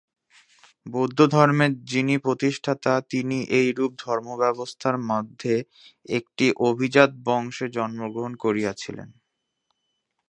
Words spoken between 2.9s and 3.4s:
তিনি